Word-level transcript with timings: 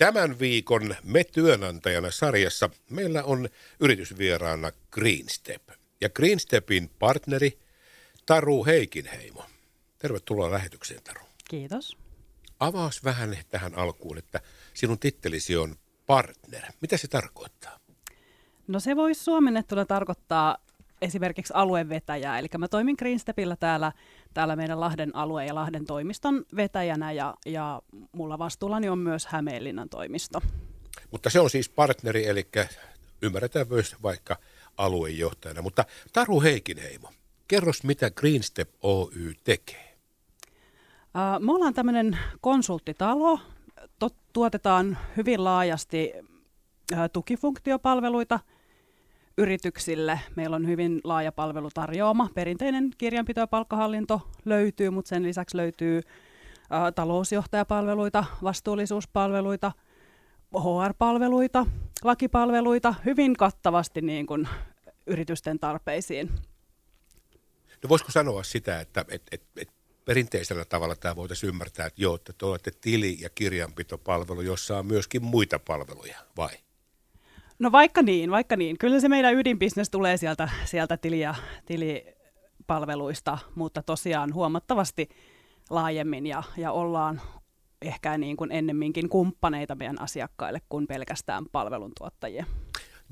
Tämän 0.00 0.38
viikon 0.38 0.94
Me 1.04 1.24
työnantajana 1.24 2.10
sarjassa 2.10 2.70
meillä 2.90 3.24
on 3.24 3.48
yritysvieraana 3.80 4.72
Greenstep. 4.90 5.62
Ja 6.00 6.10
Greenstepin 6.10 6.90
partneri 6.98 7.58
Taru 8.26 8.64
Heikinheimo. 8.64 9.44
Tervetuloa 9.98 10.50
lähetykseen 10.50 11.02
Taru. 11.04 11.20
Kiitos. 11.48 11.96
Avaas 12.60 13.04
vähän 13.04 13.36
tähän 13.50 13.74
alkuun, 13.74 14.18
että 14.18 14.40
sinun 14.74 14.98
tittelisi 14.98 15.56
on 15.56 15.76
partner. 16.06 16.62
Mitä 16.80 16.96
se 16.96 17.08
tarkoittaa? 17.08 17.78
No 18.68 18.80
se 18.80 18.96
voisi 18.96 19.24
suomennettuna 19.24 19.84
tarkoittaa 19.84 20.58
esimerkiksi 21.02 21.52
aluevetäjää. 21.56 22.38
Eli 22.38 22.48
mä 22.58 22.68
toimin 22.68 22.96
Greenstepillä 22.98 23.56
täällä, 23.56 23.92
täällä 24.34 24.56
meidän 24.56 24.80
Lahden 24.80 25.16
alue- 25.16 25.46
ja 25.46 25.54
Lahden 25.54 25.84
toimiston 25.84 26.44
vetäjänä 26.56 27.12
ja, 27.12 27.34
ja 27.46 27.82
mulla 28.12 28.38
vastuullani 28.38 28.88
on 28.88 28.98
myös 28.98 29.26
Hämeenlinnan 29.26 29.88
toimisto. 29.88 30.42
Mutta 31.10 31.30
se 31.30 31.40
on 31.40 31.50
siis 31.50 31.68
partneri, 31.68 32.26
eli 32.26 32.48
ymmärretään 33.22 33.66
myös 33.68 33.96
vaikka 34.02 34.36
aluejohtajana. 34.76 35.62
Mutta 35.62 35.84
Taru 36.12 36.40
Heikinheimo, 36.40 37.12
kerros 37.48 37.84
mitä 37.84 38.10
Greenstep 38.10 38.70
Oy 38.82 39.34
tekee? 39.44 39.96
Me 41.38 41.52
ollaan 41.52 41.74
tämmöinen 41.74 42.18
konsulttitalo. 42.40 43.38
Tot, 43.98 44.14
tuotetaan 44.32 44.98
hyvin 45.16 45.44
laajasti 45.44 46.12
tukifunktiopalveluita– 47.12 48.40
yrityksille. 49.40 50.20
Meillä 50.36 50.56
on 50.56 50.66
hyvin 50.66 51.00
laaja 51.04 51.32
palvelutarjoama. 51.32 52.28
Perinteinen 52.34 52.90
kirjanpito 52.98 53.40
ja 53.40 53.46
palkkahallinto 53.46 54.20
löytyy, 54.44 54.90
mutta 54.90 55.08
sen 55.08 55.22
lisäksi 55.22 55.56
löytyy 55.56 56.00
ä, 56.72 56.92
talousjohtajapalveluita, 56.92 58.24
vastuullisuuspalveluita, 58.42 59.72
HR-palveluita, 60.54 61.66
lakipalveluita, 62.04 62.94
hyvin 63.04 63.36
kattavasti 63.36 64.00
niin 64.00 64.26
kuin 64.26 64.48
yritysten 65.06 65.58
tarpeisiin. 65.58 66.30
No 67.82 67.88
voisiko 67.88 68.12
sanoa 68.12 68.42
sitä, 68.42 68.80
että 68.80 69.04
et, 69.08 69.22
et, 69.32 69.42
et 69.56 69.68
perinteisellä 70.04 70.64
tavalla 70.64 70.96
tämä 70.96 71.16
voitaisiin 71.16 71.48
ymmärtää, 71.48 71.86
että 71.86 72.02
joo, 72.02 72.14
että 72.14 72.32
te 72.38 72.46
olette 72.46 72.70
tili- 72.80 73.20
ja 73.20 73.30
kirjanpitopalvelu, 73.30 74.40
jossa 74.40 74.78
on 74.78 74.86
myöskin 74.86 75.24
muita 75.24 75.58
palveluja, 75.58 76.18
vai? 76.36 76.50
No 77.60 77.72
vaikka 77.72 78.02
niin, 78.02 78.30
vaikka 78.30 78.56
niin. 78.56 78.78
Kyllä 78.78 79.00
se 79.00 79.08
meidän 79.08 79.34
ydinbisnes 79.34 79.90
tulee 79.90 80.16
sieltä, 80.16 80.48
sieltä 80.64 80.96
tili- 80.96 81.20
ja, 81.20 81.34
tilipalveluista, 81.66 83.38
mutta 83.54 83.82
tosiaan 83.82 84.34
huomattavasti 84.34 85.08
laajemmin 85.70 86.26
ja, 86.26 86.42
ja 86.56 86.72
ollaan 86.72 87.20
ehkä 87.82 88.18
niin 88.18 88.36
kuin 88.36 88.52
ennemminkin 88.52 89.08
kumppaneita 89.08 89.74
meidän 89.74 90.00
asiakkaille 90.00 90.60
kuin 90.68 90.86
pelkästään 90.86 91.44
palveluntuottajia. 91.52 92.46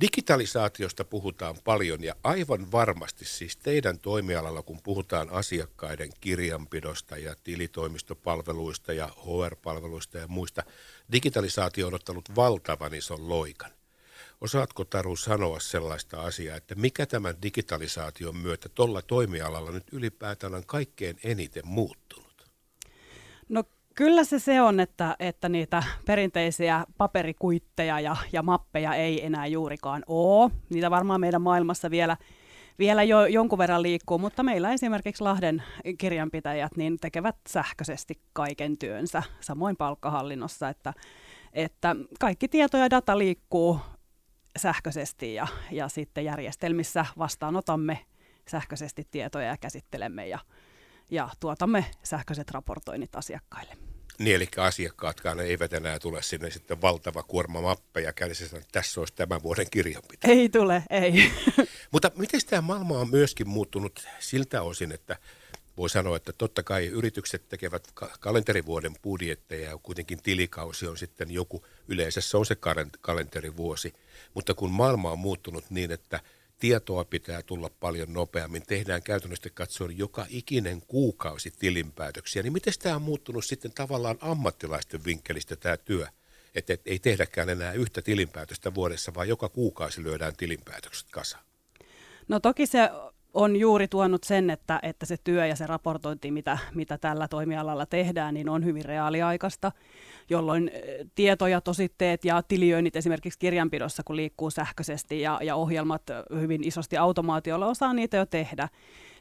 Digitalisaatiosta 0.01 1.05
puhutaan 1.05 1.57
paljon 1.65 2.05
ja 2.05 2.15
aivan 2.25 2.73
varmasti 2.73 3.25
siis 3.25 3.57
teidän 3.57 3.99
toimialalla, 3.99 4.63
kun 4.63 4.79
puhutaan 4.83 5.31
asiakkaiden 5.31 6.11
kirjanpidosta 6.21 7.17
ja 7.17 7.35
tilitoimistopalveluista 7.45 8.93
ja 8.93 9.09
HR-palveluista 9.09 10.19
ja 10.19 10.29
muista, 10.29 10.63
digitalisaatio 11.13 11.87
on 11.87 11.95
ottanut 11.95 12.37
valtavan 12.37 12.95
ison 12.95 13.29
loikan. 13.29 13.78
Osaatko 14.41 14.85
Taru 14.85 15.17
sanoa 15.17 15.61
sellaista 15.61 16.21
asiaa, 16.21 16.57
että 16.57 16.75
mikä 16.75 17.07
tämän 17.07 17.35
digitalisaation 17.43 18.37
myötä 18.37 18.69
tuolla 18.69 19.03
toimialalla 19.03 19.71
nyt 19.71 19.93
ylipäätään 19.93 20.55
on 20.55 20.67
kaikkein 20.67 21.17
eniten 21.25 21.67
muuttunut? 21.67 22.51
No 23.49 23.65
kyllä 23.95 24.25
se 24.25 24.39
se 24.39 24.61
on, 24.61 24.81
että, 24.81 25.17
että 25.19 25.49
niitä 25.49 25.83
perinteisiä 26.07 26.85
paperikuitteja 26.99 28.01
ja, 28.01 28.17
ja 28.33 28.43
mappeja 28.43 28.95
ei 28.95 29.27
enää 29.27 29.47
juurikaan 29.47 30.03
ole. 30.07 30.51
Niitä 30.71 30.91
varmaan 30.91 31.21
meidän 31.21 31.43
maailmassa 31.43 31.91
vielä, 31.91 32.17
vielä 32.79 33.03
jo 33.03 33.27
jonkun 33.27 33.59
verran 33.59 33.83
liikkuu, 33.83 34.19
mutta 34.19 34.43
meillä 34.43 34.73
esimerkiksi 34.73 35.25
Lahden 35.25 35.63
kirjanpitäjät 35.99 36.77
niin 36.77 36.99
tekevät 37.01 37.37
sähköisesti 37.49 38.21
kaiken 38.33 38.79
työnsä, 38.79 39.23
samoin 39.41 39.77
palkkahallinnossa, 39.77 40.69
että, 40.69 40.95
että 41.53 41.97
kaikki 42.21 42.49
tieto 42.49 42.77
ja 42.77 42.91
data 42.91 43.19
liikkuu 43.19 43.81
sähköisesti 44.59 45.35
ja, 45.35 45.47
ja 45.71 45.89
sitten 45.89 46.25
järjestelmissä 46.25 47.07
vastaanotamme 47.19 47.99
sähköisesti 48.49 49.07
tietoja 49.11 49.47
ja 49.47 49.57
käsittelemme 49.57 50.29
ja, 50.29 50.39
ja 51.11 51.29
tuotamme 51.41 51.85
sähköiset 52.03 52.51
raportoinnit 52.51 53.17
asiakkaille. 53.17 53.77
Niin, 54.19 54.37
eli 54.37 54.49
asiakkaatkaan 54.57 55.41
eivät 55.41 55.73
enää 55.73 55.99
tule 55.99 56.23
sinne 56.23 56.51
sitten 56.51 56.83
valtava 56.83 57.23
kuorma 57.23 57.61
mappeja 57.61 58.13
kädessä, 58.13 58.45
että 58.45 58.69
tässä 58.73 59.01
olisi 59.01 59.15
tämän 59.15 59.43
vuoden 59.43 59.67
kirjanpito. 59.71 60.29
Ei 60.29 60.49
tule, 60.49 60.83
ei. 60.91 61.33
Mutta 61.93 62.11
miten 62.17 62.41
tämä 62.47 62.63
maailma 62.63 62.99
on 62.99 63.11
myöskin 63.11 63.49
muuttunut 63.49 64.07
siltä 64.19 64.63
osin, 64.63 64.93
että 64.93 65.17
voi 65.79 65.91
sanoa, 65.91 66.17
että 66.17 66.33
totta 66.33 66.63
kai 66.63 66.87
yritykset 66.87 67.49
tekevät 67.49 67.93
kalenterivuoden 68.21 68.95
budjetteja 69.03 69.71
ja 69.71 69.79
kuitenkin 69.83 70.23
tilikausi 70.23 70.87
on 70.87 70.97
sitten 70.97 71.31
joku, 71.31 71.65
yleensä 71.89 72.21
se 72.21 72.37
on 72.37 72.47
se 72.47 72.57
kalenterivuosi. 73.01 73.93
Mutta 74.35 74.55
kun 74.55 74.71
maailma 74.71 75.13
on 75.13 75.19
muuttunut 75.19 75.65
niin, 75.71 75.91
että 75.91 76.21
tietoa 76.59 77.05
pitää 77.05 77.43
tulla 77.43 77.71
paljon 77.81 78.13
nopeammin, 78.13 78.63
tehdään 78.67 79.03
käytännössä 79.03 79.51
katsoen 79.55 79.99
joka 79.99 80.27
ikinen 80.29 80.83
kuukausi 80.87 81.51
tilinpäätöksiä, 81.51 82.43
niin 82.43 82.53
miten 82.53 82.75
tämä 82.83 82.97
on 82.97 83.03
muuttunut 83.03 83.45
sitten 83.45 83.73
tavallaan 83.73 84.19
ammattilaisten 84.21 85.05
vinkkelistä 85.05 85.57
tämä 85.57 85.77
työ? 85.77 86.07
Että 86.55 86.73
et, 86.73 86.81
ei 86.87 86.99
tehdäkään 86.99 87.49
enää 87.49 87.73
yhtä 87.73 88.03
tilinpäätöstä 88.03 88.75
vuodessa, 88.75 89.15
vaan 89.15 89.29
joka 89.29 89.49
kuukausi 89.49 90.03
lyödään 90.03 90.37
tilinpäätökset 90.37 91.09
kasaan. 91.11 91.45
No 92.29 92.41
toki 92.41 92.67
se 92.67 92.79
on 93.39 93.57
juuri 93.57 93.89
tuonut 93.89 94.25
sen, 94.25 94.51
että, 94.51 94.79
että 94.83 95.07
se 95.07 95.17
työ 95.25 95.47
ja 95.47 95.57
se 95.57 95.67
raportointi, 95.67 96.31
mitä, 96.31 96.59
mitä 96.75 96.99
tällä 96.99 97.29
toimialalla 97.29 97.87
tehdään, 97.87 98.35
niin 98.35 98.49
on 98.49 98.65
hyvin 98.65 98.85
reaaliaikaista, 98.85 99.73
jolloin 100.31 100.71
eh, 100.75 101.07
tietoja, 101.15 101.61
tositteet 101.61 102.25
ja 102.25 102.43
tiliöinnit 102.43 102.97
esimerkiksi 102.97 103.39
kirjanpidossa, 103.39 104.03
kun 104.05 104.17
liikkuu 104.17 104.51
sähköisesti 104.51 105.21
ja, 105.21 105.39
ja 105.43 105.57
ohjelmat 105.57 106.03
hyvin 106.41 106.65
isosti 106.65 106.97
automaatiolla 106.97 107.67
osaa 107.67 107.93
niitä 107.93 108.17
jo 108.17 108.27
tehdä, 108.27 108.69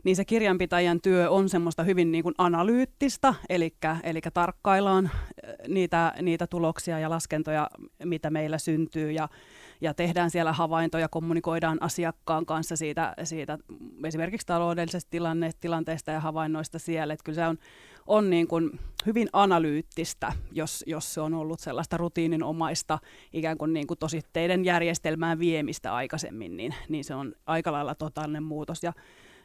niin 0.04 0.16
se 0.16 0.26
kirjanpitäjän 0.26 1.02
työ 1.02 1.30
on 1.30 1.50
semmoista 1.50 1.84
hyvin 1.84 2.12
niin 2.12 2.24
kuin 2.24 2.36
analyyttistä, 2.38 3.34
eli, 3.50 3.74
eli 4.04 4.20
tarkkaillaan 4.34 5.10
eh, 5.44 5.54
niitä, 5.68 6.14
niitä 6.22 6.48
tuloksia 6.48 7.00
ja 7.00 7.10
laskentoja, 7.10 7.70
mitä 8.04 8.30
meillä 8.30 8.58
syntyy 8.58 9.12
ja 9.12 9.30
ja 9.82 9.94
tehdään 9.94 10.32
siellä 10.32 10.54
havaintoja, 10.54 11.10
kommunikoidaan 11.10 11.78
asiakkaan 11.82 12.46
kanssa 12.46 12.76
siitä, 12.76 13.14
siitä 13.24 13.58
esimerkiksi 14.04 14.48
taloudellisesta 14.48 15.10
tilanne, 15.10 15.52
tilanteesta 15.60 16.12
ja 16.12 16.20
havainnoista 16.20 16.80
siellä. 16.80 17.14
Että 17.14 17.24
kyllä 17.24 17.36
se 17.36 17.48
on, 17.48 17.58
on 18.08 18.30
niin 18.30 18.48
kuin 18.48 18.80
hyvin 19.06 19.30
analyyttistä, 19.34 20.34
jos, 20.52 20.84
jos 20.88 21.14
se 21.14 21.22
on 21.22 21.34
ollut 21.34 21.60
sellaista 21.60 21.98
rutiininomaista 21.98 23.00
ikään 23.34 23.58
kuin, 23.58 23.74
niin 23.74 23.88
kuin 23.88 24.00
tositteiden 24.00 24.66
järjestelmään 24.66 25.40
viemistä 25.40 25.96
aikaisemmin, 25.96 26.58
niin, 26.58 26.76
niin 26.90 27.04
se 27.04 27.16
on 27.16 27.34
aika 27.46 27.72
lailla 27.72 27.96
totaalinen 27.96 28.44
muutos. 28.44 28.84
Ja, 28.84 28.94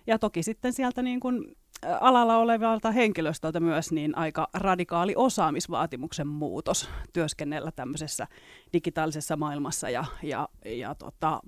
ja 0.07 0.19
toki 0.19 0.43
sitten 0.43 0.73
sieltä 0.73 1.03
niin 1.03 1.21
kuin 1.21 1.57
alalla 2.01 2.37
olevalta 2.37 2.91
henkilöstöltä 2.91 3.61
myös 3.61 3.93
niin 3.93 4.19
aika 4.19 4.49
radikaali 4.55 5.13
osaamisvaatimuksen 5.17 6.27
muutos 6.27 6.89
työskennellä 7.13 7.73
tämmöisessä 7.73 8.27
digitaalisessa 8.73 9.37
maailmassa 9.37 9.91
ja, 9.91 10.05
ja, 10.23 10.49
ja 10.65 10.95
tota, 10.95 11.41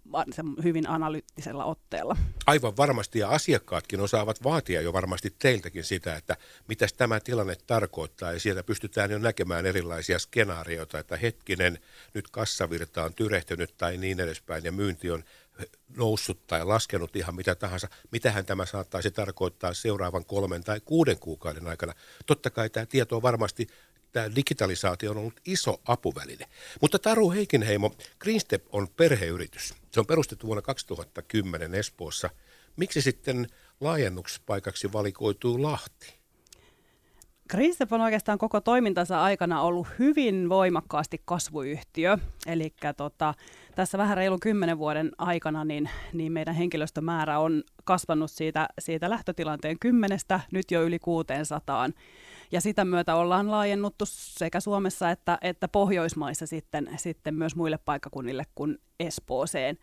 hyvin 0.63 0.89
analyyttisella 0.89 1.65
otteella. 1.65 2.17
Aivan 2.47 2.77
varmasti 2.77 3.19
ja 3.19 3.29
asiakkaatkin 3.29 4.01
osaavat 4.01 4.45
vaatia 4.45 4.81
jo 4.81 4.93
varmasti 4.93 5.35
teiltäkin 5.39 5.85
sitä, 5.85 6.17
että 6.17 6.37
mitä 6.69 6.87
tämä 6.97 7.21
tilanne 7.21 7.57
tarkoittaa 7.67 8.33
ja 8.33 8.41
sieltä 8.41 8.63
pystytään 8.63 9.11
jo 9.11 9.19
näkemään 9.19 9.67
erilaisia 9.67 10.19
skenaarioita, 10.19 10.99
että 10.99 11.17
hetkinen, 11.17 11.79
nyt 12.15 12.31
kassavirta 12.31 13.05
on 13.05 13.15
tyrehtynyt 13.15 13.75
tai 13.77 13.97
niin 13.97 14.21
edespäin 14.21 14.65
ja 14.65 14.73
myynti 14.73 15.11
on 15.11 15.25
noussut 15.97 16.47
tai 16.47 16.65
laskenut 16.65 17.17
ihan 17.17 17.35
mitä 17.35 17.55
tahansa, 17.55 17.89
mitähän 18.11 18.47
tämä 18.47 18.67
saattaisi 18.67 19.11
tarkoittaa 19.11 19.75
seuraavan 19.75 20.25
kolmen 20.25 20.65
tai 20.65 20.81
kuuden 20.85 21.19
kuukauden 21.19 21.67
aikana. 21.67 21.95
Totta 22.27 22.51
kai 22.51 22.71
tämä 22.71 22.87
tieto 22.87 23.17
on 23.17 23.23
varmasti, 23.23 23.67
tämä 24.13 24.35
digitalisaatio 24.37 25.11
on 25.11 25.17
ollut 25.17 25.41
iso 25.45 25.81
apuväline. 25.85 26.47
Mutta 26.81 26.99
Taru 26.99 27.31
Heikinheimo, 27.31 27.95
Greenstep 28.19 28.67
on 28.73 28.89
perheyritys. 28.89 29.75
Se 29.91 30.01
on 30.01 30.07
perustettu 30.07 30.47
vuonna 30.47 30.63
2010 30.63 31.75
Espoossa. 31.75 32.31
Miksi 32.77 33.03
sitten 33.03 33.47
laajennuspaikaksi 33.81 34.93
valikoituu 34.93 35.63
Lahti? 35.63 36.24
Greenstep 37.51 37.93
on 37.93 38.01
oikeastaan 38.01 38.39
koko 38.39 38.61
toimintansa 38.61 39.23
aikana 39.23 39.63
ollut 39.63 39.87
hyvin 39.99 40.49
voimakkaasti 40.49 41.23
kasvuyhtiö. 41.25 42.19
Eli 42.47 42.75
tota, 42.97 43.35
tässä 43.75 43.99
vähän 43.99 44.17
reilun 44.17 44.41
kymmenen 44.41 44.79
vuoden 44.79 45.13
aikana 45.19 45.65
niin, 45.65 45.91
niin 46.13 46.33
meidän 46.33 46.55
henkilöstömäärä 46.55 47.39
on 47.39 47.63
kasvanut 47.85 48.31
siitä, 48.31 48.69
siitä 48.79 49.11
lähtötilanteen 49.11 49.79
kymmenestä 49.79 50.41
nyt 50.53 50.71
jo 50.71 50.83
yli 50.83 50.99
600. 50.99 51.89
ja 52.53 52.61
sitä 52.61 52.85
myötä 52.85 53.15
ollaan 53.15 53.51
laajennuttu 53.51 54.05
sekä 54.09 54.61
Suomessa 54.61 55.11
että, 55.11 55.39
että 55.43 55.69
Pohjoismaissa 55.69 56.47
sitten, 56.47 56.91
sitten 56.97 57.35
myös 57.35 57.57
muille 57.57 57.79
paikkakunnille 57.79 58.45
kuin 58.55 58.79
Espooseen 59.01 59.79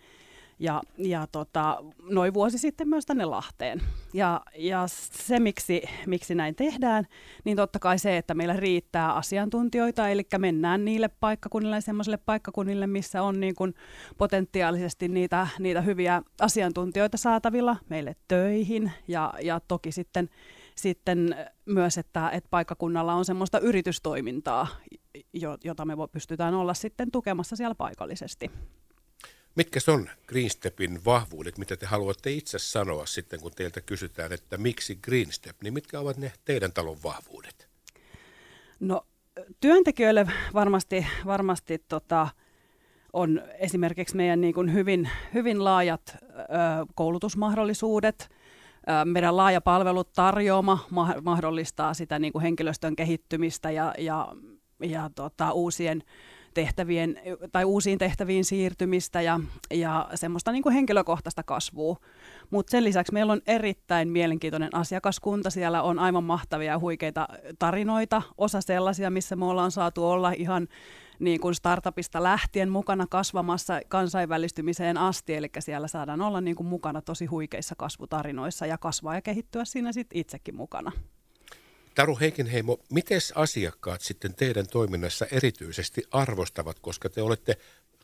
ja, 0.62 0.82
ja 0.98 1.28
tota, 1.32 1.84
noin 2.10 2.34
vuosi 2.34 2.58
sitten 2.58 2.90
myös 2.90 3.06
tänne 3.06 3.26
Lahteen. 3.26 3.82
Ja, 4.14 4.42
ja 4.56 4.84
se, 5.12 5.40
miksi, 5.40 5.84
miksi 6.08 6.36
näin 6.36 6.56
tehdään, 6.56 7.08
niin 7.44 7.58
totta 7.58 7.80
kai 7.80 8.00
se, 8.00 8.18
että 8.18 8.34
meillä 8.34 8.54
riittää 8.54 9.14
asiantuntijoita, 9.14 10.10
eli 10.10 10.24
mennään 10.38 10.86
niille 10.86 11.10
paikkakunnille 11.20 11.76
ja 11.76 11.82
semmoisille 11.82 12.18
paikkakunnille, 12.18 12.88
missä 12.88 13.22
on 13.22 13.40
niin 13.40 13.56
kuin 13.56 13.74
potentiaalisesti 14.18 15.08
niitä, 15.08 15.48
niitä 15.60 15.82
hyviä 15.82 16.22
asiantuntijoita 16.42 17.18
saatavilla 17.18 17.78
meille 17.90 18.16
töihin 18.28 18.92
ja, 19.08 19.34
ja 19.42 19.60
toki 19.68 19.92
sitten 19.92 20.30
sitten 20.76 21.36
myös, 21.66 21.98
että, 21.98 22.30
että 22.30 22.48
paikkakunnalla 22.50 23.14
on 23.14 23.26
semmoista 23.26 23.60
yritystoimintaa, 23.60 24.68
jota 25.64 25.86
me 25.86 25.94
pystytään 26.12 26.54
olla 26.54 26.74
sitten 26.74 27.12
tukemassa 27.12 27.56
siellä 27.56 27.76
paikallisesti. 27.76 28.52
Mitkä 29.56 29.80
on 29.88 30.10
Greenstepin 30.28 31.06
vahvuudet, 31.06 31.58
mitä 31.58 31.78
te 31.78 31.86
haluatte 31.86 32.32
itse 32.32 32.60
sanoa 32.60 33.06
sitten, 33.06 33.40
kun 33.40 33.52
teiltä 33.56 33.82
kysytään, 33.82 34.34
että 34.34 34.58
miksi 34.58 34.96
Greenstep, 34.96 35.56
niin 35.64 35.74
mitkä 35.74 36.00
ovat 36.00 36.18
ne 36.18 36.32
teidän 36.46 36.74
talon 36.74 36.98
vahvuudet? 37.04 37.70
No 38.80 39.06
työntekijöille 39.60 40.28
varmasti, 40.54 41.08
varmasti 41.26 41.84
tota, 41.88 42.28
on 43.14 43.42
esimerkiksi 43.60 44.16
meidän 44.16 44.42
niin 44.42 44.54
kuin 44.54 44.74
hyvin, 44.74 45.10
hyvin 45.34 45.64
laajat 45.64 46.18
ö, 46.22 46.46
koulutusmahdollisuudet. 46.96 48.30
Ö, 48.30 49.06
meidän 49.06 49.38
laaja 49.38 49.62
palvelutarjoama 49.62 50.88
ma- 50.90 51.16
mahdollistaa 51.22 51.94
sitä 51.94 52.20
niin 52.20 52.34
kuin 52.34 52.42
henkilöstön 52.42 52.96
kehittymistä 52.96 53.72
ja, 53.72 53.94
ja, 53.98 54.36
ja 54.80 55.10
tota, 55.16 55.52
uusien 55.52 56.04
tehtävien 56.54 57.20
tai 57.52 57.66
uusiin 57.66 57.98
tehtäviin 57.98 58.46
siirtymistä 58.46 59.22
ja, 59.22 59.40
ja 59.74 60.10
semmoista 60.16 60.52
niin 60.52 60.64
kuin 60.64 60.74
henkilökohtaista 60.74 61.44
kasvua. 61.44 61.98
Mutta 62.50 62.72
sen 62.72 62.84
lisäksi 62.84 63.14
meillä 63.14 63.34
on 63.34 63.42
erittäin 63.48 64.10
mielenkiintoinen 64.10 64.76
asiakaskunta. 64.76 65.50
Siellä 65.50 65.82
on 65.82 66.00
aivan 66.00 66.24
mahtavia 66.24 66.72
ja 66.72 66.80
huikeita 66.80 67.28
tarinoita. 67.60 68.22
Osa 68.38 68.62
sellaisia, 68.62 69.10
missä 69.10 69.36
me 69.36 69.46
ollaan 69.46 69.72
saatu 69.72 70.06
olla 70.06 70.32
ihan 70.32 70.68
niin 71.20 71.40
kuin 71.40 71.56
startupista 71.56 72.24
lähtien 72.24 72.70
mukana 72.70 73.08
kasvamassa 73.10 73.82
kansainvälistymiseen 73.88 74.98
asti, 74.98 75.36
eli 75.36 75.50
siellä 75.60 75.88
saadaan 75.88 76.22
olla 76.22 76.42
niin 76.42 76.56
kuin 76.56 76.68
mukana 76.68 77.02
tosi 77.02 77.26
huikeissa 77.26 77.76
kasvutarinoissa 77.78 78.66
ja 78.66 78.78
kasvaa 78.78 79.16
ja 79.16 79.22
kehittyä 79.22 79.66
siinä 79.66 79.92
sitten 79.92 80.20
itsekin 80.20 80.56
mukana. 80.56 80.92
Taru 81.96 82.18
Heikinheimo, 82.20 82.80
miten 82.90 83.20
asiakkaat 83.36 84.02
sitten 84.02 84.34
teidän 84.34 84.68
toiminnassa 84.68 85.26
erityisesti 85.32 86.04
arvostavat, 86.12 86.80
koska 86.80 87.10
te 87.10 87.22
olette, 87.22 87.58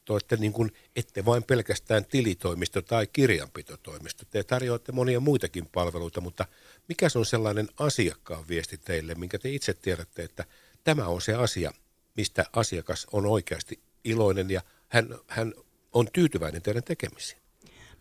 te 0.05 0.13
olette 0.13 0.35
niin 0.35 0.53
kuin, 0.53 0.71
ette 0.95 1.25
vain 1.25 1.43
pelkästään 1.43 2.05
tilitoimisto 2.05 2.81
tai 2.81 3.07
kirjanpitotoimisto. 3.07 4.23
Te 4.29 4.43
tarjoatte 4.43 4.91
monia 4.91 5.19
muitakin 5.19 5.65
palveluita, 5.65 6.21
mutta 6.21 6.45
mikä 6.87 7.09
se 7.09 7.19
on 7.19 7.25
sellainen 7.25 7.67
asiakkaan 7.79 8.47
viesti 8.47 8.77
teille, 8.77 9.15
minkä 9.15 9.39
te 9.39 9.49
itse 9.49 9.73
tiedätte, 9.73 10.23
että 10.23 10.45
tämä 10.83 11.07
on 11.07 11.21
se 11.21 11.33
asia, 11.33 11.71
mistä 12.17 12.45
asiakas 12.53 13.07
on 13.11 13.25
oikeasti 13.25 13.79
iloinen 14.03 14.49
ja 14.49 14.61
hän, 14.87 15.15
hän 15.27 15.53
on 15.93 16.07
tyytyväinen 16.13 16.61
teidän 16.61 16.83
tekemisiin? 16.83 17.41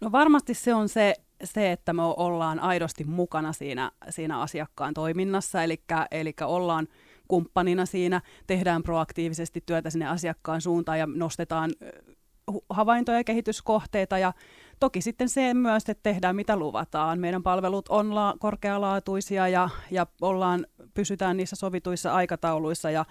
No 0.01 0.13
varmasti 0.13 0.55
se 0.55 0.75
on 0.75 0.89
se 0.89 1.15
se, 1.45 1.73
että 1.73 1.93
me 1.93 2.03
ollaan 2.03 2.61
aidosti 2.61 3.05
mukana 3.05 3.53
siinä, 3.53 3.91
siinä 4.11 4.41
asiakkaan 4.41 4.95
toiminnassa, 4.95 5.63
eli, 5.63 5.83
eli 6.11 6.35
ollaan 6.45 6.89
kumppanina 7.29 7.87
siinä, 7.87 8.21
tehdään 8.47 8.83
proaktiivisesti 8.83 9.63
työtä 9.67 9.91
sinne 9.91 10.07
asiakkaan 10.07 10.61
suuntaan 10.61 10.99
ja 10.99 11.07
nostetaan 11.07 11.71
havaintoja 12.71 13.19
ja 13.19 13.25
kehityskohteita 13.25 14.19
ja 14.19 14.33
toki 14.81 15.01
sitten 15.01 15.29
se 15.29 15.55
myös, 15.55 15.83
että 15.89 16.03
tehdään 16.03 16.37
mitä 16.37 16.57
luvataan. 16.57 17.21
Meidän 17.21 17.43
palvelut 17.43 17.89
on 17.89 18.15
la- 18.15 18.35
korkealaatuisia 18.39 19.49
ja, 19.49 19.69
ja 19.91 20.07
ollaan, 20.21 20.67
pysytään 20.95 21.37
niissä 21.37 21.57
sovituissa 21.57 22.15
aikatauluissa 22.15 22.91
ja 22.91 23.05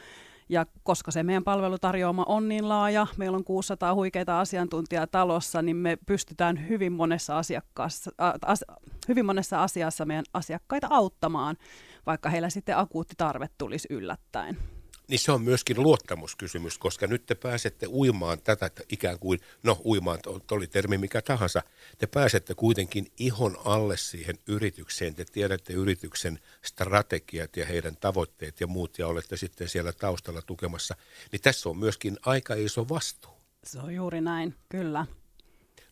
ja 0.50 0.65
koska 0.83 1.12
se 1.12 1.24
meidän 1.24 1.44
palvelutarjoama 1.44 2.24
on 2.27 2.50
niin 2.50 2.69
laaja, 2.69 3.07
meillä 3.18 3.36
on 3.36 3.44
600 3.44 3.95
huikeita 3.95 4.39
asiantuntijaa 4.39 5.07
talossa, 5.07 5.62
niin 5.62 5.77
me 5.77 5.97
pystytään 6.06 6.69
hyvin 6.69 6.94
monessa, 6.94 7.38
asiakkaassa, 7.38 8.12
as, 8.45 8.65
hyvin 9.07 9.25
monessa 9.25 9.63
asiassa 9.63 10.06
meidän 10.06 10.25
asiakkaita 10.33 10.88
auttamaan, 10.89 11.57
vaikka 12.06 12.30
heillä 12.30 12.50
sitten 12.50 12.77
akuutti 12.77 13.13
tarve 13.18 13.50
tulisi 13.57 13.88
yllättäen. 13.92 14.57
Niin 15.07 15.19
se 15.19 15.31
on 15.31 15.41
myöskin 15.41 15.83
luottamuskysymys, 15.83 16.77
koska 16.77 17.07
nyt 17.07 17.25
te 17.25 17.35
pääsette 17.35 17.87
uimaan 17.87 18.41
tätä 18.41 18.69
ikään 18.89 19.19
kuin, 19.19 19.39
no 19.63 19.81
uimaan, 19.85 20.19
oli 20.51 20.67
termi 20.67 20.97
mikä 20.97 21.21
tahansa, 21.21 21.61
te 21.97 22.07
pääsette 22.07 22.55
kuitenkin 22.55 23.07
ihon 23.19 23.57
alle 23.65 23.97
siihen 23.97 24.35
yritykseen, 24.47 25.15
te 25.15 25.25
tiedätte 25.25 25.73
yrityksen 25.73 26.39
strategiat 26.61 27.57
ja 27.57 27.65
heidän 27.65 27.97
tavoitteet 27.97 28.61
ja 28.61 28.67
muut 28.67 28.99
ja 28.99 29.07
olette 29.07 29.37
sitten 29.37 29.69
siellä 29.69 29.93
taustalla 29.93 30.41
tukemassa, 30.41 30.95
niin 31.31 31.41
tässä 31.41 31.69
on 31.69 31.77
myöskin 31.77 32.17
aika 32.25 32.53
iso 32.53 32.89
vastuu. 32.89 33.31
Se 33.63 33.79
on 33.79 33.95
juuri 33.95 34.21
näin, 34.21 34.55
kyllä. 34.69 35.05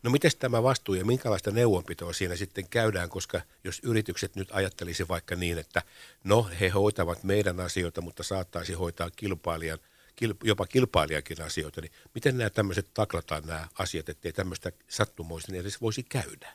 No 0.03 0.11
miten 0.11 0.31
tämä 0.39 0.63
vastuu 0.63 0.95
ja 0.95 1.05
minkälaista 1.05 1.51
neuvonpitoa 1.51 2.13
siinä 2.13 2.35
sitten 2.35 2.69
käydään, 2.69 3.09
koska 3.09 3.41
jos 3.63 3.79
yritykset 3.83 4.35
nyt 4.35 4.49
ajattelisi 4.51 5.07
vaikka 5.07 5.35
niin, 5.35 5.57
että 5.57 5.81
no 6.23 6.49
he 6.59 6.69
hoitavat 6.69 7.23
meidän 7.23 7.59
asioita, 7.59 8.01
mutta 8.01 8.23
saattaisi 8.23 8.73
hoitaa 8.73 9.09
kilpailijan, 9.15 9.79
jopa 10.43 10.67
kilpailijakin 10.67 11.41
asioita, 11.41 11.81
niin 11.81 11.91
miten 12.15 12.37
nämä 12.37 12.49
tämmöiset 12.49 12.87
taklataan 12.93 13.43
nämä 13.45 13.67
asiat, 13.79 14.09
ettei 14.09 14.33
tämmöistä 14.33 14.71
sattumoista 14.87 15.55
edes 15.55 15.81
voisi 15.81 16.03
käydä? 16.03 16.53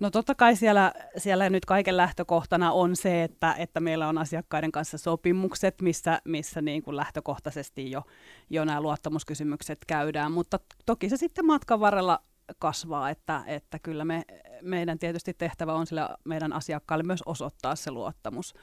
No 0.00 0.10
totta 0.10 0.34
kai 0.34 0.56
siellä, 0.56 0.92
siellä 1.16 1.50
nyt 1.50 1.64
kaiken 1.64 1.96
lähtökohtana 1.96 2.72
on 2.72 2.96
se, 2.96 3.22
että, 3.22 3.54
että 3.58 3.80
meillä 3.80 4.08
on 4.08 4.18
asiakkaiden 4.18 4.72
kanssa 4.72 4.98
sopimukset, 4.98 5.80
missä, 5.80 6.20
missä 6.24 6.62
niin 6.62 6.82
kuin 6.82 6.96
lähtökohtaisesti 6.96 7.90
jo, 7.90 8.02
jo 8.50 8.64
nämä 8.64 8.80
luottamuskysymykset 8.80 9.78
käydään, 9.86 10.32
mutta 10.32 10.60
toki 10.86 11.08
se 11.08 11.16
sitten 11.16 11.46
matkan 11.46 11.80
varrella 11.80 12.20
kasvaa, 12.58 13.10
että, 13.10 13.42
että 13.46 13.78
kyllä 13.78 14.04
me, 14.04 14.22
meidän 14.62 14.98
tietysti 14.98 15.34
tehtävä 15.34 15.74
on 15.74 15.86
sille 15.86 16.08
meidän 16.24 16.52
asiakkaalle 16.52 17.04
myös 17.04 17.22
osoittaa 17.26 17.76
se 17.76 17.90
luottamus, 17.90 18.54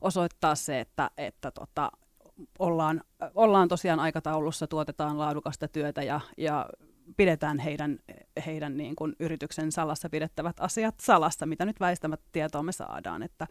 osoittaa 0.00 0.54
se, 0.54 0.80
että, 0.80 1.10
että 1.16 1.50
tota, 1.50 1.90
ollaan, 2.58 3.00
ollaan 3.34 3.68
tosiaan 3.68 4.00
aikataulussa, 4.00 4.66
tuotetaan 4.66 5.18
laadukasta 5.18 5.68
työtä 5.68 6.02
ja, 6.02 6.20
ja 6.36 6.66
pidetään 7.16 7.58
heidän, 7.58 7.98
heidän 8.46 8.76
niin 8.76 8.96
kuin 8.96 9.16
yrityksen 9.20 9.72
salassa 9.72 10.08
pidettävät 10.08 10.56
asiat 10.60 10.94
salassa, 11.00 11.46
mitä 11.46 11.64
nyt 11.64 11.80
väistämättä 11.80 12.26
tietoa 12.32 12.62
me 12.62 12.72
saadaan. 12.72 13.22
Että, 13.22 13.46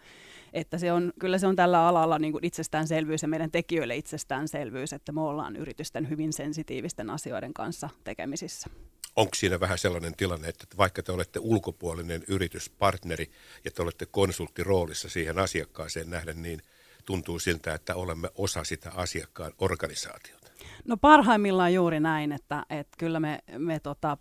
että 0.53 0.77
se 0.77 0.91
on, 0.91 1.13
kyllä 1.19 1.37
se 1.37 1.47
on 1.47 1.55
tällä 1.55 1.87
alalla 1.87 2.19
niin 2.19 2.31
kuin 2.31 2.45
itsestäänselvyys 2.45 3.21
ja 3.21 3.27
meidän 3.27 3.51
tekijöille 3.51 3.95
itsestäänselvyys, 3.95 4.93
että 4.93 5.11
me 5.11 5.21
ollaan 5.21 5.55
yritysten 5.55 6.09
hyvin 6.09 6.33
sensitiivisten 6.33 7.09
asioiden 7.09 7.53
kanssa 7.53 7.89
tekemisissä 8.03 8.69
onko 9.17 9.35
siinä 9.35 9.59
vähän 9.59 9.77
sellainen 9.77 10.15
tilanne, 10.15 10.47
että 10.47 10.65
vaikka 10.77 11.03
te 11.03 11.11
olette 11.11 11.39
ulkopuolinen 11.39 12.23
yrityspartneri 12.27 13.31
ja 13.65 13.71
te 13.71 13.81
olette 13.81 14.05
konsulttiroolissa 14.05 15.09
siihen 15.09 15.39
asiakkaaseen 15.39 16.09
nähden, 16.09 16.41
niin 16.41 16.61
tuntuu 17.05 17.39
siltä, 17.39 17.73
että 17.73 17.95
olemme 17.95 18.29
osa 18.35 18.63
sitä 18.63 18.91
asiakkaan 18.95 19.51
organisaatiota? 19.59 20.51
No 20.85 20.97
parhaimmillaan 20.97 21.73
juuri 21.73 21.99
näin, 21.99 22.31
että, 22.31 22.65
että 22.69 22.97
kyllä 22.97 23.19
me, 23.19 23.39
me 23.57 23.79
tota, 23.79 24.17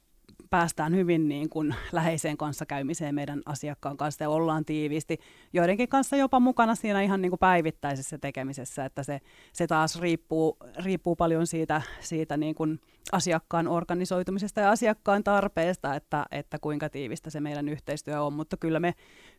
päästään 0.51 0.95
hyvin 0.95 1.29
niin 1.29 1.49
kuin 1.49 1.75
läheiseen 1.93 2.37
kanssakäymiseen 2.37 3.15
meidän 3.15 3.43
asiakkaan 3.47 3.97
kanssa 3.97 4.25
ja 4.25 4.31
ollaan 4.31 4.65
tiiviisti. 4.65 5.19
Joidenkin 5.53 5.89
kanssa 5.89 6.17
jopa 6.17 6.41
mukana 6.41 6.75
siinä 6.75 7.03
ihan 7.03 7.23
niin 7.23 7.31
kuin 7.31 7.39
päivittäisessä 7.39 8.19
tekemisessä, 8.19 8.85
että 8.85 9.03
se, 9.03 9.21
se 9.53 9.67
taas 9.67 10.01
riippuu, 10.01 10.57
riippuu 10.85 11.17
paljon 11.17 11.47
siitä, 11.47 11.83
siitä 12.01 12.37
niin 12.37 12.55
kuin 12.55 12.81
asiakkaan 13.13 13.69
organisoitumisesta 13.69 14.61
ja 14.61 14.71
asiakkaan 14.71 15.25
tarpeesta, 15.25 15.95
että, 15.95 16.27
että 16.31 16.59
kuinka 16.59 16.89
tiivistä 16.89 17.31
se 17.31 17.41
meidän 17.41 17.69
yhteistyö 17.69 18.23
on, 18.23 18.33
mutta 18.33 18.57
kyllä 18.57 18.81
me 18.81 18.95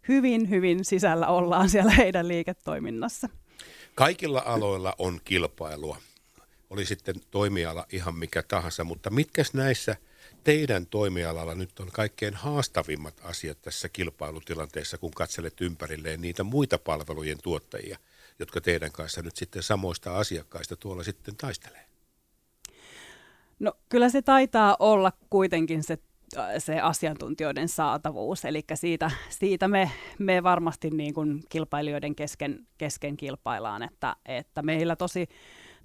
hyvin, 0.08 0.50
hyvin 0.50 0.86
sisällä 0.86 1.28
ollaan 1.28 1.70
siellä 1.70 1.92
heidän 1.92 2.28
liiketoiminnassa. 2.28 3.30
Kaikilla 3.96 4.44
aloilla 4.46 4.94
on 4.98 5.20
kilpailua, 5.24 5.98
oli 6.70 6.86
sitten 6.86 7.16
toimiala 7.32 7.86
ihan 7.92 8.16
mikä 8.16 8.44
tahansa, 8.44 8.84
mutta 8.84 9.10
mitkä 9.10 9.44
näissä– 9.54 9.96
teidän 10.44 10.86
toimialalla 10.86 11.56
nyt 11.56 11.80
on 11.80 11.90
kaikkein 11.94 12.34
haastavimmat 12.34 13.22
asiat 13.24 13.62
tässä 13.62 13.90
kilpailutilanteessa, 13.90 14.98
kun 14.98 15.12
katselet 15.12 15.62
ympärilleen 15.62 16.22
niitä 16.22 16.44
muita 16.44 16.78
palvelujen 16.78 17.38
tuottajia, 17.44 17.98
jotka 18.40 18.62
teidän 18.62 18.92
kanssa 18.92 19.22
nyt 19.22 19.36
sitten 19.36 19.64
samoista 19.64 20.18
asiakkaista 20.18 20.76
tuolla 20.76 21.04
sitten 21.04 21.36
taistelee? 21.36 21.86
No 23.60 23.74
kyllä 23.90 24.10
se 24.10 24.22
taitaa 24.22 24.78
olla 24.80 25.12
kuitenkin 25.30 25.84
se 25.84 25.98
se 26.58 26.80
asiantuntijoiden 26.80 27.70
saatavuus. 27.70 28.46
Eli 28.46 28.64
siitä, 28.74 29.12
siitä 29.30 29.68
me, 29.68 29.92
me 30.20 30.44
varmasti 30.44 30.90
niin 30.90 31.14
kuin 31.14 31.44
kilpailijoiden 31.50 32.16
kesken, 32.16 32.68
kesken 32.78 33.18
kilpaillaan, 33.18 33.84
että, 33.84 34.16
että 34.26 34.62
meillä 34.62 34.96
tosi 34.96 35.30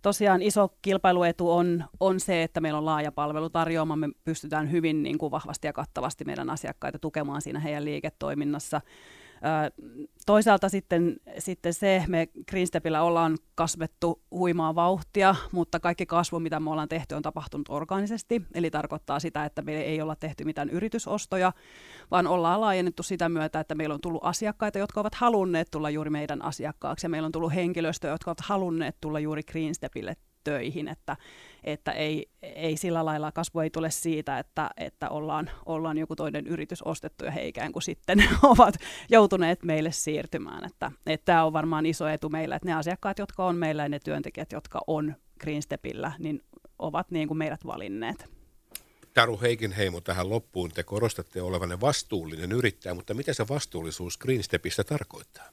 tosiaan 0.03 0.43
iso 0.43 0.75
kilpailuetu 0.83 1.51
on, 1.51 1.85
on 2.01 2.21
se, 2.21 2.43
että 2.43 2.61
meillä 2.61 2.79
on 2.79 2.85
laaja 2.85 3.13
palvelutarjoama. 3.13 3.97
Me 3.97 4.09
pystytään 4.25 4.71
hyvin 4.71 5.03
niin 5.03 5.19
kuin 5.19 5.31
vahvasti 5.31 5.67
ja 5.67 5.73
kattavasti 5.73 6.25
meidän 6.25 6.51
asiakkaita 6.51 6.99
tukemaan 6.99 7.43
siinä 7.43 7.61
heidän 7.61 7.85
liiketoiminnassa. 7.85 8.81
Toisaalta 10.27 10.69
sitten, 10.69 11.17
sitten 11.39 11.75
se, 11.75 12.05
me 12.09 12.29
Greenstepillä 12.49 13.03
ollaan 13.03 13.39
kasvettu 13.55 14.23
huimaa 14.31 14.75
vauhtia, 14.75 15.35
mutta 15.53 15.81
kaikki 15.81 16.07
kasvu, 16.07 16.41
mitä 16.41 16.61
me 16.61 16.71
ollaan 16.71 16.89
tehty, 16.89 17.15
on 17.15 17.23
tapahtunut 17.23 17.69
organisesti. 17.69 18.43
Eli 18.55 18.71
tarkoittaa 18.71 19.21
sitä, 19.21 19.45
että 19.45 19.63
me 19.63 19.81
ei 19.81 20.03
olla 20.03 20.17
tehty 20.17 20.45
mitään 20.45 20.71
yritysostoja, 20.71 21.53
vaan 22.11 22.27
ollaan 22.27 22.61
laajennettu 22.61 23.03
sitä 23.03 23.29
myötä, 23.29 23.61
että 23.61 23.75
meillä 23.75 23.95
on 23.95 24.01
tullut 24.01 24.25
asiakkaita, 24.25 24.79
jotka 24.79 25.01
ovat 25.01 25.15
halunneet 25.15 25.69
tulla 25.71 25.91
juuri 25.91 26.11
meidän 26.11 26.43
asiakkaaksi. 26.43 27.05
Ja 27.07 27.11
meillä 27.11 27.27
on 27.27 27.33
tullut 27.33 27.55
henkilöstöä, 27.55 28.11
jotka 28.11 28.31
ovat 28.31 28.41
halunneet 28.41 28.97
tulla 29.01 29.21
juuri 29.21 29.43
Greenstepille 29.43 30.17
töihin, 30.45 30.89
että, 30.89 31.17
että 31.65 31.93
ei, 31.93 32.27
ei 32.43 32.77
sillä 32.77 33.05
lailla 33.05 33.33
kasvu 33.33 33.61
ei 33.61 33.71
tule 33.71 33.91
siitä, 33.91 34.39
että, 34.39 34.71
että 34.77 35.09
ollaan, 35.09 35.51
ollaan 35.67 35.99
joku 35.99 36.17
toinen 36.17 36.47
yritys 36.47 36.83
ostettu 36.83 37.25
ja 37.25 37.31
he 37.31 37.47
ikään 37.47 37.73
kuin 37.73 37.83
sitten 37.83 38.25
ovat 38.43 38.75
joutuneet 39.11 39.63
meille 39.63 39.93
siirtymään. 39.93 40.65
Että, 40.65 40.93
että 41.07 41.25
tämä 41.25 41.45
on 41.45 41.53
varmaan 41.53 41.87
iso 41.87 42.09
etu 42.09 42.29
meillä, 42.29 42.57
että 42.57 42.69
ne 42.69 42.75
asiakkaat, 42.75 43.19
jotka 43.19 43.47
on 43.47 43.57
meillä 43.57 43.83
ja 43.83 43.89
ne 43.89 43.99
työntekijät, 43.99 44.53
jotka 44.53 44.81
on 44.87 45.15
Greenstepillä, 45.41 46.13
niin 46.19 46.43
ovat 46.79 47.11
niin 47.11 47.29
kuin 47.29 47.39
meidät 47.39 47.67
valinneet. 47.67 48.29
Taru 49.15 49.41
Heikinheimo 49.41 50.01
tähän 50.01 50.31
loppuun. 50.31 50.71
Te 50.71 50.83
korostatte 50.83 51.43
olevanne 51.43 51.81
vastuullinen 51.81 52.53
yrittäjä, 52.53 52.95
mutta 52.95 53.15
mitä 53.15 53.35
se 53.35 53.49
vastuullisuus 53.49 54.19
Greenstepistä 54.19 54.85
tarkoittaa? 54.85 55.49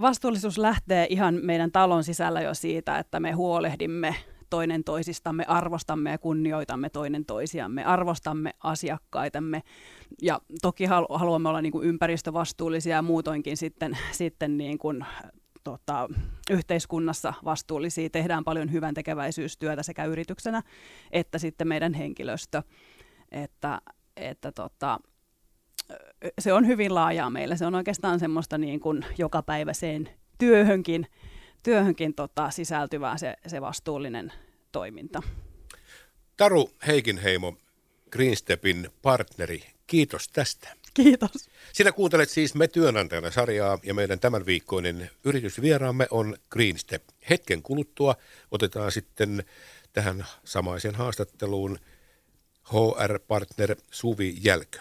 Vastuullisuus 0.00 0.58
lähtee 0.58 1.06
ihan 1.10 1.40
meidän 1.42 1.72
talon 1.72 2.04
sisällä 2.04 2.40
jo 2.40 2.54
siitä, 2.54 2.98
että 2.98 3.20
me 3.20 3.32
huolehdimme 3.32 4.14
toinen 4.50 4.84
toisistamme, 4.84 5.44
arvostamme 5.48 6.10
ja 6.10 6.18
kunnioitamme 6.18 6.90
toinen 6.90 7.24
toisiamme, 7.24 7.84
arvostamme 7.84 8.50
asiakkaitamme 8.62 9.62
ja 10.22 10.40
toki 10.62 10.84
haluamme 10.84 11.48
olla 11.48 11.62
niin 11.62 11.72
kuin 11.72 11.88
ympäristövastuullisia 11.88 12.96
ja 12.96 13.02
muutoinkin 13.02 13.56
sitten, 13.56 13.98
sitten 14.12 14.56
niin 14.58 14.78
kuin, 14.78 15.04
tota, 15.66 16.08
yhteiskunnassa 16.50 17.34
vastuullisia. 17.44 18.10
Tehdään 18.10 18.44
paljon 18.44 18.72
hyvän 18.72 18.94
tekeväisyystyötä 18.94 19.82
sekä 19.82 20.04
yrityksenä 20.04 20.62
että 21.12 21.38
sitten 21.38 21.68
meidän 21.68 21.94
henkilöstö. 21.94 22.62
Että, 23.32 23.80
että 24.16 24.52
tota, 24.52 24.98
se 26.38 26.52
on 26.52 26.66
hyvin 26.66 26.94
laajaa 26.94 27.30
meillä. 27.30 27.56
Se 27.56 27.66
on 27.66 27.74
oikeastaan 27.74 28.20
semmoista 28.20 28.58
niin 28.58 28.80
kuin 28.80 29.04
jokapäiväiseen 29.18 30.08
työhönkin, 30.38 31.06
työhönkin 31.62 32.14
tota, 32.14 32.50
sisältyvää 32.50 33.18
se, 33.18 33.36
se 33.46 33.60
vastuullinen 33.60 34.32
toiminta. 34.72 35.22
Taru 36.36 36.70
Heikinheimo, 36.86 37.56
Greenstepin 38.10 38.90
partneri, 39.02 39.62
kiitos 39.86 40.28
tästä. 40.28 40.68
Kiitos. 40.94 41.30
Sinä 41.72 41.92
kuuntelet 41.92 42.30
siis 42.30 42.54
Me 42.54 42.68
työnantajana 42.68 43.30
sarjaa 43.30 43.78
ja 43.82 43.94
meidän 43.94 44.20
tämän 44.20 44.46
viikkoinen 44.46 45.10
yritysvieraamme 45.24 46.06
on 46.10 46.36
Greenstep. 46.50 47.02
Hetken 47.30 47.62
kuluttua 47.62 48.16
otetaan 48.50 48.92
sitten 48.92 49.44
tähän 49.92 50.26
samaiseen 50.44 50.94
haastatteluun 50.94 51.78
HR-partner 52.64 53.76
Suvi 53.90 54.34
Jälkö. 54.42 54.78